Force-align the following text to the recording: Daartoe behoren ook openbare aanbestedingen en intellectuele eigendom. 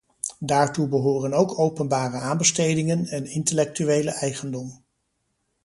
Daartoe 0.39 0.87
behoren 0.87 1.33
ook 1.33 1.59
openbare 1.59 2.17
aanbestedingen 2.17 3.07
en 3.07 3.25
intellectuele 3.25 4.09
eigendom. 4.11 4.83